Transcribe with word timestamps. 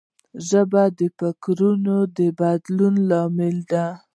ژبه 0.47 0.83
د 0.97 1.01
فکرونو 1.19 1.95
د 2.17 2.19
بدلون 2.39 2.95
لامل 3.09 3.57
ده 3.71 3.85